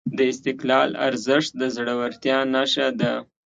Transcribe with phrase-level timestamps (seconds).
[0.17, 3.13] د استقلال ارزښت د زړورتیا نښه ده.